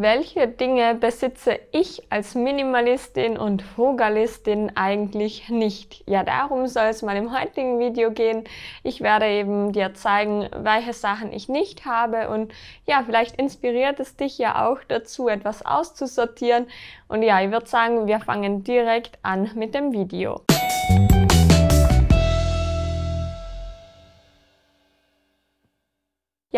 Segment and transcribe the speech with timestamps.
[0.00, 6.04] welche Dinge besitze ich als Minimalistin und Frugalistin eigentlich nicht?
[6.06, 8.44] Ja, darum soll es mal im heutigen Video gehen.
[8.84, 12.52] Ich werde eben dir zeigen, welche Sachen ich nicht habe und
[12.86, 16.66] ja, vielleicht inspiriert es dich ja auch dazu, etwas auszusortieren.
[17.08, 20.42] Und ja, ich würde sagen, wir fangen direkt an mit dem Video.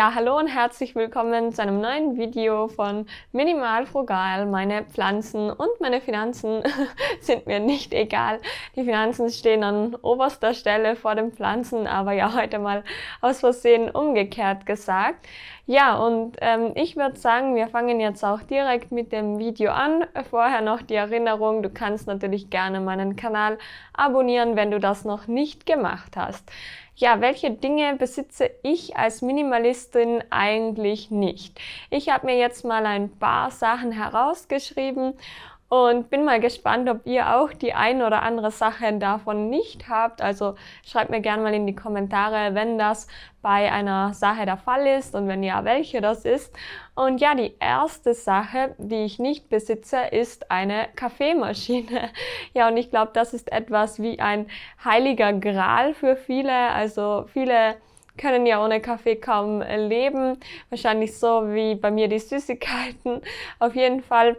[0.01, 4.47] Ja, hallo und herzlich willkommen zu einem neuen Video von Minimal Frugal.
[4.47, 6.63] Meine Pflanzen und meine Finanzen
[7.21, 8.41] sind mir nicht egal.
[8.77, 12.83] Die Finanzen stehen an oberster Stelle vor den Pflanzen, aber ja, heute mal
[13.21, 15.29] aus Versehen umgekehrt gesagt.
[15.67, 20.07] Ja, und ähm, ich würde sagen, wir fangen jetzt auch direkt mit dem Video an.
[20.31, 23.59] Vorher noch die Erinnerung, du kannst natürlich gerne meinen Kanal
[23.93, 26.51] abonnieren, wenn du das noch nicht gemacht hast
[27.01, 31.59] ja, welche Dinge besitze ich als Minimalistin eigentlich nicht?
[31.89, 35.15] Ich habe mir jetzt mal ein paar Sachen herausgeschrieben
[35.71, 40.21] und bin mal gespannt, ob ihr auch die ein oder andere Sache davon nicht habt.
[40.21, 43.07] Also schreibt mir gerne mal in die Kommentare, wenn das
[43.41, 46.53] bei einer Sache der Fall ist und wenn ja, welche das ist.
[46.97, 52.11] Und ja, die erste Sache, die ich nicht besitze, ist eine Kaffeemaschine.
[52.53, 54.47] Ja, und ich glaube, das ist etwas wie ein
[54.85, 56.53] heiliger Gral für viele.
[56.53, 57.77] Also viele
[58.19, 60.39] können ja ohne Kaffee kaum leben.
[60.69, 63.23] Wahrscheinlich so wie bei mir die Süßigkeiten.
[63.61, 64.37] Auf jeden Fall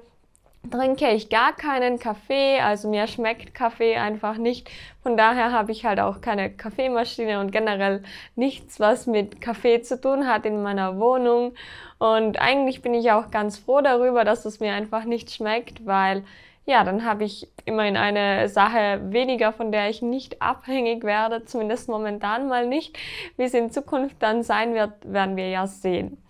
[0.69, 4.69] trinke ich gar keinen Kaffee, also mir schmeckt Kaffee einfach nicht.
[5.01, 8.03] Von daher habe ich halt auch keine Kaffeemaschine und generell
[8.35, 11.53] nichts, was mit Kaffee zu tun hat in meiner Wohnung.
[11.97, 16.23] Und eigentlich bin ich auch ganz froh darüber, dass es mir einfach nicht schmeckt, weil
[16.65, 21.89] ja, dann habe ich immerhin eine Sache weniger, von der ich nicht abhängig werde, zumindest
[21.89, 22.97] momentan mal nicht.
[23.35, 26.21] Wie es in Zukunft dann sein wird, werden wir ja sehen.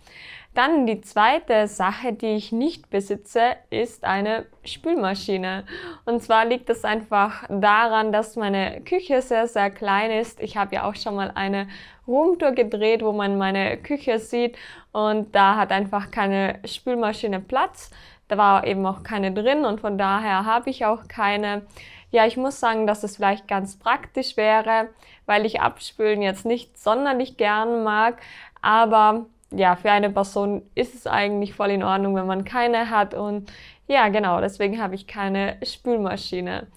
[0.54, 5.66] Dann die zweite Sache, die ich nicht besitze, ist eine Spülmaschine.
[6.04, 10.42] Und zwar liegt es einfach daran, dass meine Küche sehr, sehr klein ist.
[10.42, 11.70] Ich habe ja auch schon mal eine
[12.06, 14.58] Roomtour gedreht, wo man meine Küche sieht
[14.92, 17.90] und da hat einfach keine Spülmaschine Platz.
[18.28, 21.66] Da war eben auch keine drin und von daher habe ich auch keine.
[22.12, 24.90] Ja, ich muss sagen, dass es vielleicht ganz praktisch wäre,
[25.26, 28.22] weil ich Abspülen jetzt nicht sonderlich gern mag,
[28.62, 33.14] aber ja, für eine Person ist es eigentlich voll in Ordnung, wenn man keine hat.
[33.14, 33.52] Und
[33.88, 36.68] ja, genau, deswegen habe ich keine Spülmaschine.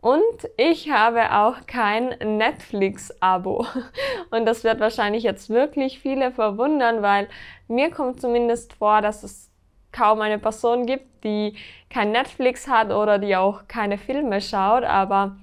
[0.00, 3.66] Und ich habe auch kein Netflix-Abo.
[4.30, 7.28] Und das wird wahrscheinlich jetzt wirklich viele verwundern, weil
[7.68, 9.50] mir kommt zumindest vor, dass es
[9.92, 11.56] kaum eine Person gibt, die
[11.90, 14.84] kein Netflix hat oder die auch keine Filme schaut.
[14.84, 15.36] Aber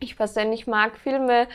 [0.00, 1.46] ich persönlich mag Filme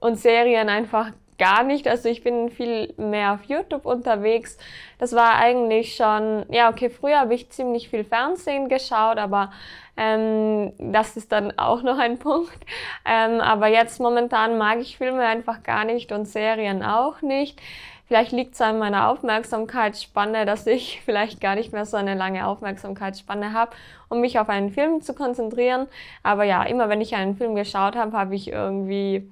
[0.00, 1.88] und Serien einfach gar nicht.
[1.88, 4.56] Also ich bin viel mehr auf YouTube unterwegs.
[4.98, 9.50] Das war eigentlich schon, ja, okay, früher habe ich ziemlich viel Fernsehen geschaut, aber
[9.96, 12.64] ähm, das ist dann auch noch ein Punkt.
[13.04, 17.60] Ähm, aber jetzt momentan mag ich Filme einfach gar nicht und Serien auch nicht.
[18.06, 22.46] Vielleicht liegt es an meiner Aufmerksamkeitsspanne, dass ich vielleicht gar nicht mehr so eine lange
[22.46, 23.72] Aufmerksamkeitsspanne habe,
[24.08, 25.88] um mich auf einen Film zu konzentrieren.
[26.22, 29.28] Aber ja, immer wenn ich einen Film geschaut habe, habe ich irgendwie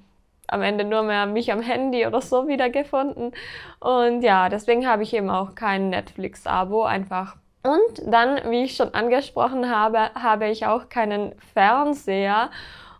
[0.50, 3.32] am Ende nur mehr mich am Handy oder so wiedergefunden.
[3.78, 7.36] Und ja, deswegen habe ich eben auch kein Netflix-Abo einfach.
[7.62, 12.50] Und dann, wie ich schon angesprochen habe, habe ich auch keinen Fernseher.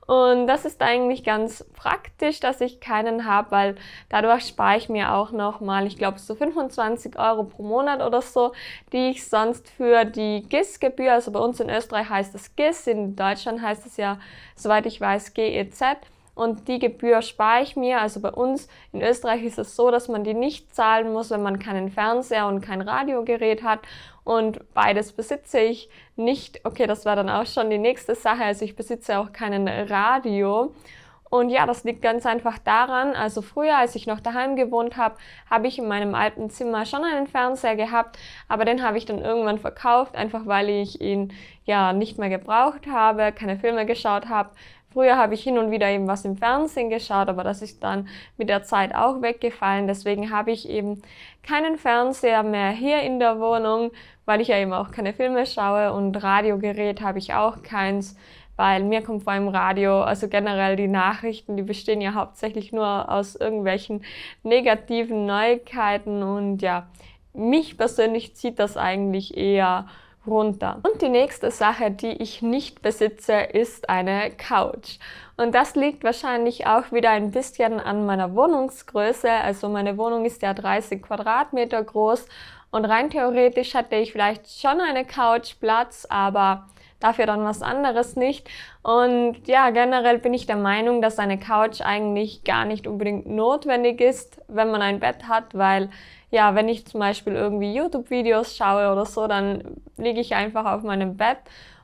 [0.06, 3.75] Und das ist eigentlich ganz praktisch, dass ich keinen habe, weil
[4.09, 8.53] dadurch spare ich mir auch nochmal, ich glaube, so 25 Euro pro Monat oder so,
[8.93, 13.15] die ich sonst für die GIS-Gebühr, also bei uns in Österreich heißt das GIS, in
[13.15, 14.19] Deutschland heißt es ja,
[14.56, 15.81] soweit ich weiß, GEZ,
[16.41, 18.01] und die Gebühr spare ich mir.
[18.01, 21.43] Also bei uns in Österreich ist es so, dass man die nicht zahlen muss, wenn
[21.43, 23.81] man keinen Fernseher und kein Radiogerät hat.
[24.25, 26.65] Und beides besitze ich nicht.
[26.65, 28.43] Okay, das war dann auch schon die nächste Sache.
[28.43, 30.73] Also ich besitze auch keinen Radio.
[31.28, 35.15] Und ja, das liegt ganz einfach daran, also früher, als ich noch daheim gewohnt habe,
[35.49, 38.19] habe ich in meinem alten Zimmer schon einen Fernseher gehabt,
[38.49, 41.33] aber den habe ich dann irgendwann verkauft, einfach weil ich ihn
[41.66, 44.51] ja nicht mehr gebraucht habe, keine Filme geschaut habe,
[44.92, 48.09] Früher habe ich hin und wieder eben was im Fernsehen geschaut, aber das ist dann
[48.37, 49.87] mit der Zeit auch weggefallen.
[49.87, 51.01] Deswegen habe ich eben
[51.45, 53.92] keinen Fernseher mehr hier in der Wohnung,
[54.25, 58.16] weil ich ja eben auch keine Filme schaue und Radiogerät habe ich auch keins,
[58.57, 63.10] weil mir kommt vor allem Radio, also generell die Nachrichten, die bestehen ja hauptsächlich nur
[63.10, 64.04] aus irgendwelchen
[64.43, 66.89] negativen Neuigkeiten und ja,
[67.33, 69.86] mich persönlich zieht das eigentlich eher
[70.30, 70.78] runter.
[70.82, 74.98] Und die nächste Sache, die ich nicht besitze, ist eine Couch.
[75.36, 79.30] Und das liegt wahrscheinlich auch wieder ein bisschen an meiner Wohnungsgröße.
[79.30, 82.27] Also meine Wohnung ist ja 30 Quadratmeter groß
[82.71, 86.69] Und rein theoretisch hätte ich vielleicht schon eine Couch Platz, aber
[87.01, 88.49] dafür dann was anderes nicht.
[88.83, 94.01] Und ja, generell bin ich der Meinung, dass eine Couch eigentlich gar nicht unbedingt notwendig
[94.01, 95.91] ist, wenn man ein Bett hat, weil
[96.31, 100.83] ja, wenn ich zum Beispiel irgendwie YouTube-Videos schaue oder so, dann liege ich einfach auf
[100.83, 101.39] meinem Bett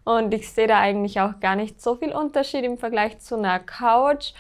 [0.05, 3.59] und ich sehe da eigentlich auch gar nicht so viel Unterschied im Vergleich zu einer
[3.59, 4.35] Couch.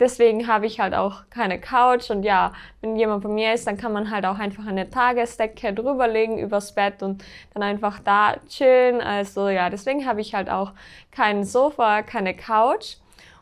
[0.00, 3.76] Deswegen habe ich halt auch keine Couch und ja, wenn jemand bei mir ist, dann
[3.76, 7.24] kann man halt auch einfach eine Tagesdecke drüberlegen übers Bett und
[7.54, 9.00] dann einfach da chillen.
[9.00, 10.72] Also ja, deswegen habe ich halt auch
[11.10, 12.96] kein Sofa, keine Couch.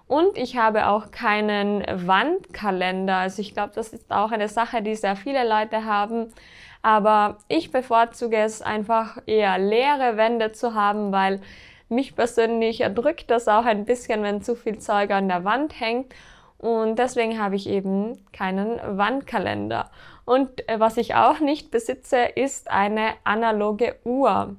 [0.08, 3.16] Und ich habe auch keinen Wandkalender.
[3.16, 6.32] Also ich glaube, das ist auch eine Sache, die sehr viele Leute haben.
[6.80, 11.40] Aber ich bevorzuge es einfach eher leere Wände zu haben, weil
[11.88, 16.14] mich persönlich erdrückt das auch ein bisschen, wenn zu viel Zeug an der Wand hängt.
[16.58, 19.90] Und deswegen habe ich eben keinen Wandkalender.
[20.24, 24.56] Und äh, was ich auch nicht besitze, ist eine analoge Uhr.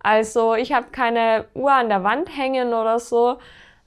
[0.00, 3.38] Also ich habe keine Uhr an der Wand hängen oder so.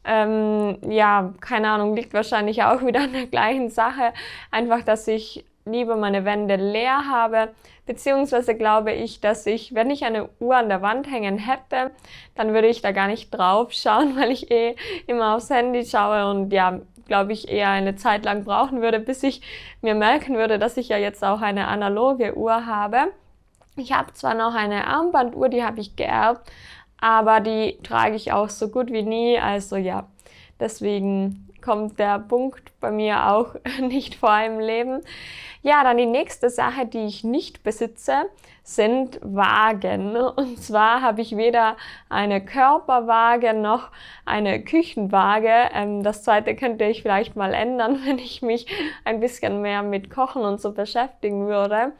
[0.05, 4.13] Ähm, ja, keine Ahnung, liegt wahrscheinlich auch wieder an der gleichen Sache.
[4.51, 7.49] Einfach, dass ich lieber meine Wände leer habe.
[7.85, 11.91] Beziehungsweise glaube ich, dass ich, wenn ich eine Uhr an der Wand hängen hätte,
[12.35, 14.75] dann würde ich da gar nicht drauf schauen, weil ich eh
[15.07, 19.23] immer aufs Handy schaue und ja, glaube ich, eher eine Zeit lang brauchen würde, bis
[19.23, 19.41] ich
[19.81, 23.11] mir merken würde, dass ich ja jetzt auch eine analoge Uhr habe.
[23.75, 26.51] Ich habe zwar noch eine Armbanduhr, die habe ich geerbt,
[26.99, 29.39] aber die trage ich auch so gut wie nie.
[29.39, 30.07] Also ja,
[30.59, 35.01] deswegen kommt der Punkt bei mir auch nicht vor im Leben.
[35.63, 38.29] Ja, dann die nächste Sache, die ich nicht besitze,
[38.61, 40.15] sind Wagen.
[40.15, 41.75] Und zwar habe ich weder
[42.07, 43.89] eine Körperwaage noch
[44.25, 45.71] eine Küchenwaage.
[45.73, 48.67] Ähm, das zweite könnte ich vielleicht mal ändern, wenn ich mich
[49.05, 51.93] ein bisschen mehr mit Kochen und so beschäftigen würde.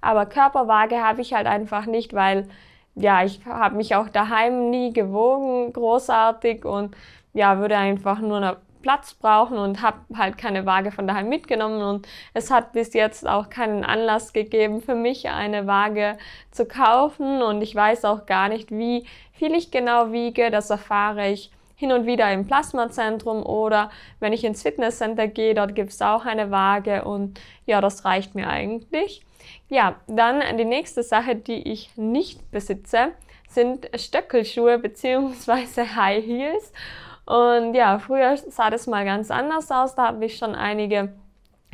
[0.00, 2.48] Aber Körperwaage habe ich halt einfach nicht, weil
[2.94, 6.94] ja, ich habe mich auch daheim nie gewogen, großartig und
[7.32, 11.82] ja, würde einfach nur eine Platz brauchen und habe halt keine Waage von daheim mitgenommen
[11.82, 16.18] und es hat bis jetzt auch keinen Anlass gegeben für mich eine Waage
[16.50, 20.50] zu kaufen und ich weiß auch gar nicht, wie viel ich genau wiege.
[20.50, 23.90] Das erfahre ich hin und wieder im Plasmazentrum oder
[24.20, 28.34] wenn ich ins Fitnesscenter gehe, dort gibt es auch eine Waage und ja, das reicht
[28.34, 29.24] mir eigentlich.
[29.68, 33.12] Ja, dann die nächste Sache, die ich nicht besitze,
[33.48, 35.86] sind Stöckelschuhe bzw.
[35.96, 36.72] High Heels.
[37.24, 39.94] Und ja, früher sah das mal ganz anders aus.
[39.94, 41.12] Da habe ich schon einige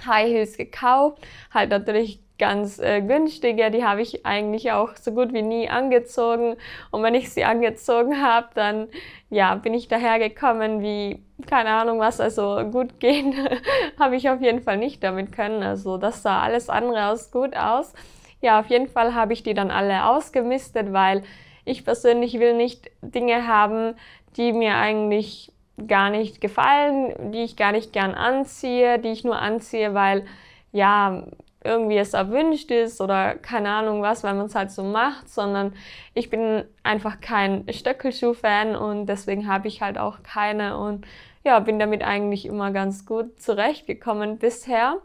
[0.04, 1.26] High Heels gekauft.
[1.52, 3.70] Halt natürlich ganz äh, günstige.
[3.70, 6.56] Die habe ich eigentlich auch so gut wie nie angezogen.
[6.90, 8.88] Und wenn ich sie angezogen habe, dann
[9.30, 13.34] ja, bin ich dahergekommen wie, keine Ahnung was, also gut gehen
[13.98, 15.62] habe ich auf jeden Fall nicht damit können.
[15.62, 17.92] Also das sah alles andere als gut aus.
[18.40, 21.24] Ja, auf jeden Fall habe ich die dann alle ausgemistet, weil
[21.68, 23.94] ich persönlich will nicht Dinge haben,
[24.36, 25.52] die mir eigentlich
[25.86, 30.26] gar nicht gefallen, die ich gar nicht gern anziehe, die ich nur anziehe, weil
[30.72, 31.24] ja,
[31.64, 35.74] irgendwie es erwünscht ist oder keine Ahnung was, weil man es halt so macht, sondern
[36.14, 41.06] ich bin einfach kein Stöckelschuh-Fan und deswegen habe ich halt auch keine und
[41.44, 44.98] ja, bin damit eigentlich immer ganz gut zurechtgekommen bisher.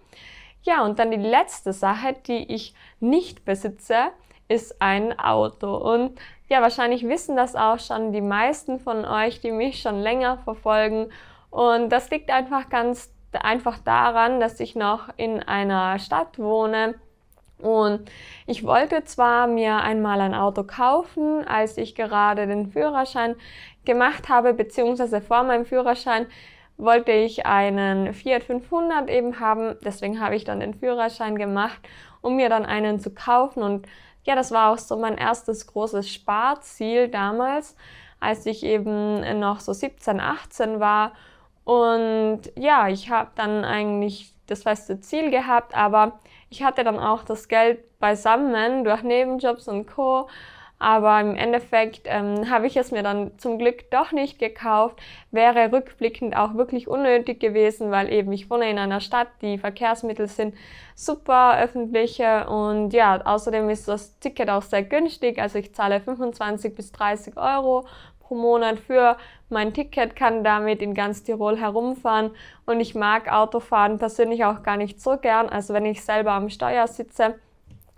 [0.63, 4.11] Ja, und dann die letzte Sache, die ich nicht besitze,
[4.47, 5.75] ist ein Auto.
[5.75, 6.19] Und
[6.53, 11.09] ja, wahrscheinlich wissen das auch schon die meisten von euch, die mich schon länger verfolgen.
[11.49, 16.93] Und das liegt einfach ganz einfach daran, dass ich noch in einer Stadt wohne.
[17.57, 18.07] Und
[18.45, 23.35] ich wollte zwar mir einmal ein Auto kaufen, als ich gerade den Führerschein
[23.83, 26.27] gemacht habe, beziehungsweise vor meinem Führerschein
[26.77, 29.75] wollte ich einen Fiat 500 eben haben.
[29.83, 31.79] Deswegen habe ich dann den Führerschein gemacht,
[32.21, 33.63] um mir dann einen zu kaufen.
[33.63, 33.87] Und
[34.23, 37.75] ja, das war auch so mein erstes großes Sparziel damals,
[38.19, 41.13] als ich eben noch so 17, 18 war.
[41.65, 47.23] Und ja, ich habe dann eigentlich das feste Ziel gehabt, aber ich hatte dann auch
[47.23, 50.27] das Geld beisammen durch Nebenjobs und Co.
[50.79, 54.99] Aber im Endeffekt ähm, habe ich es mir dann zum Glück doch nicht gekauft.
[55.31, 60.27] Wäre rückblickend auch wirklich unnötig gewesen, weil eben ich wohne in einer Stadt, die Verkehrsmittel
[60.27, 60.55] sind
[60.95, 65.39] super öffentliche und ja, außerdem ist das Ticket auch sehr günstig.
[65.39, 67.85] Also ich zahle 25 bis 30 Euro
[68.19, 69.17] pro Monat für
[69.49, 72.31] mein Ticket, kann damit in ganz Tirol herumfahren
[72.65, 75.49] und ich mag Autofahren persönlich auch gar nicht so gern.
[75.49, 77.35] Also wenn ich selber am Steuer sitze,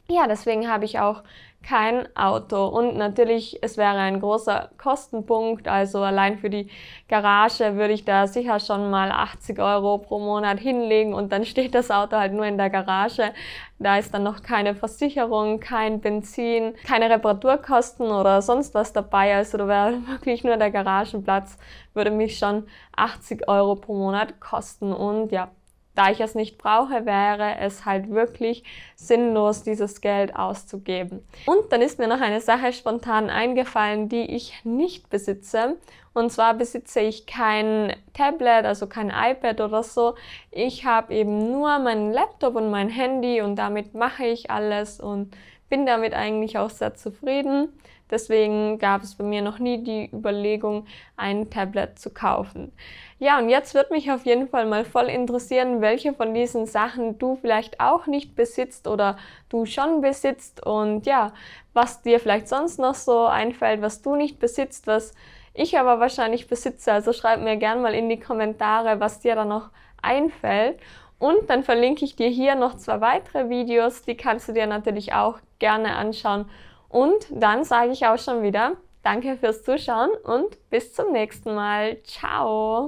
[0.07, 1.24] ja, deswegen habe ich auch
[1.65, 2.67] kein Auto.
[2.67, 5.67] Und natürlich, es wäre ein großer Kostenpunkt.
[5.67, 6.69] Also allein für die
[7.09, 11.74] Garage würde ich da sicher schon mal 80 Euro pro Monat hinlegen und dann steht
[11.75, 13.33] das Auto halt nur in der Garage.
[13.79, 19.35] Da ist dann noch keine Versicherung, kein Benzin, keine Reparaturkosten oder sonst was dabei.
[19.35, 21.57] Also da wäre wirklich nur der Garagenplatz,
[21.93, 24.93] würde mich schon 80 Euro pro Monat kosten.
[24.93, 25.50] Und ja,
[25.95, 28.63] da ich es nicht brauche, wäre es halt wirklich
[28.95, 31.25] sinnlos, dieses Geld auszugeben.
[31.45, 35.77] Und dann ist mir noch eine Sache spontan eingefallen, die ich nicht besitze.
[36.13, 40.15] Und zwar besitze ich kein Tablet, also kein iPad oder so.
[40.51, 45.35] Ich habe eben nur meinen Laptop und mein Handy und damit mache ich alles und
[45.69, 47.69] bin damit eigentlich auch sehr zufrieden.
[48.12, 50.85] Deswegen gab es bei mir noch nie die Überlegung,
[51.17, 52.71] ein Tablet zu kaufen.
[53.17, 57.17] Ja, und jetzt wird mich auf jeden Fall mal voll interessieren, welche von diesen Sachen
[57.17, 59.17] du vielleicht auch nicht besitzt oder
[59.50, 61.33] du schon besitzt und ja,
[61.74, 65.13] was dir vielleicht sonst noch so einfällt, was du nicht besitzt, was
[65.53, 66.91] ich aber wahrscheinlich besitze.
[66.91, 69.69] Also schreib mir gerne mal in die Kommentare, was dir da noch
[70.01, 70.79] einfällt.
[71.17, 75.13] Und dann verlinke ich dir hier noch zwei weitere Videos, die kannst du dir natürlich
[75.13, 76.45] auch gerne anschauen
[76.89, 82.01] und dann sage ich auch schon wieder, danke fürs Zuschauen und bis zum nächsten Mal.
[82.04, 82.84] Ciao!